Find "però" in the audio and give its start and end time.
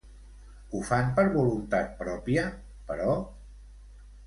2.91-3.21